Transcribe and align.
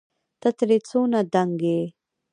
ته 0.41 0.49
ترې 0.57 0.77
څونه 0.87 1.19
دنګ 1.33 1.59
يې 1.69 1.81